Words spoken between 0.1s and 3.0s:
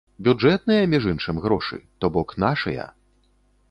Бюджэтныя, між іншым, грошы, то-бок нашыя.